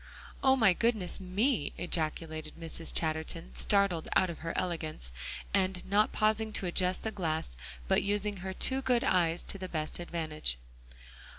"Oh, 0.43 0.55
my 0.55 0.73
goodness 0.73 1.19
me," 1.19 1.73
ejaculated 1.77 2.53
Mrs. 2.59 2.91
Chatterton, 2.91 3.53
startled 3.53 4.07
out 4.15 4.31
of 4.31 4.39
her 4.39 4.51
elegance, 4.55 5.11
and 5.53 5.85
not 5.87 6.11
pausing 6.11 6.51
to 6.53 6.65
adjust 6.65 7.03
the 7.03 7.11
glass, 7.11 7.55
but 7.87 8.01
using 8.01 8.37
her 8.37 8.51
two 8.51 8.81
good 8.81 9.03
eyes 9.03 9.43
to 9.43 9.59
the 9.59 9.69
best 9.69 9.99
advantage. 9.99 10.57